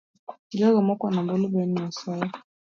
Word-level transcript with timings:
Jogo 0.57 0.79
ma 0.87 0.93
kwano 0.99 1.17
ombulu 1.21 1.45
bende 1.53 1.69
imiyo 1.75 1.89
asoya 1.89 2.27